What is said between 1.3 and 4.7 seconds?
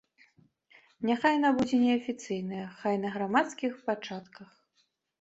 яна будзе неафіцыйная, хай на грамадскіх пачатках.